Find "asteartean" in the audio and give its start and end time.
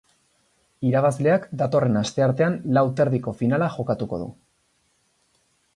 2.03-2.57